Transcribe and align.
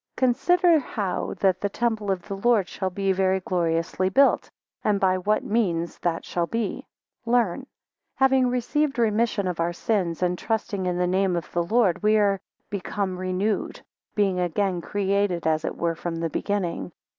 20 0.17 0.31
Consider, 0.33 0.79
how 0.79 1.35
that 1.41 1.61
the 1.61 1.69
temple 1.69 2.09
of 2.09 2.23
the 2.27 2.35
Lord 2.35 2.67
shall 2.67 2.89
be 2.89 3.11
very 3.11 3.39
gloriously 3.39 4.09
built; 4.09 4.49
and 4.83 4.99
by 4.99 5.19
what 5.19 5.43
means 5.43 5.99
that 5.99 6.25
shall 6.25 6.47
be, 6.47 6.87
learn. 7.23 7.57
21 8.15 8.15
Having 8.15 8.47
received 8.47 8.97
remission 8.97 9.47
of 9.47 9.59
our 9.59 9.73
sins, 9.73 10.23
and 10.23 10.39
trusting 10.39 10.87
in 10.87 10.97
the 10.97 11.05
name 11.05 11.35
of 11.35 11.51
the 11.51 11.61
Lord, 11.61 12.01
we 12.01 12.17
are 12.17 12.41
become 12.71 13.19
renewed, 13.19 13.79
being 14.15 14.39
again 14.39 14.81
created 14.81 15.45
as 15.45 15.63
it 15.63 15.77
were 15.77 15.93
from 15.93 16.15
the 16.15 16.31
beginning. 16.31 16.91